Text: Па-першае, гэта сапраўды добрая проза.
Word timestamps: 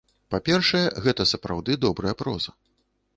Па-першае, 0.35 0.81
гэта 1.07 1.27
сапраўды 1.33 1.75
добрая 1.85 2.13
проза. 2.23 2.51